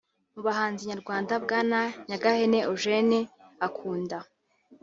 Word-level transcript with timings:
Mu 0.33 0.41
bahanzi 0.47 0.81
nyarwanda 0.89 1.33
Bwana 1.43 1.79
Nyagahene 2.07 2.57
Eugene 2.69 3.19
akunda 3.67 4.17